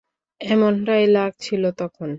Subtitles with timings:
[0.41, 2.09] এমনটাই লাগছিল তখন।